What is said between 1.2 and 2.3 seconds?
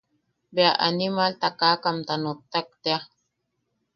takakamta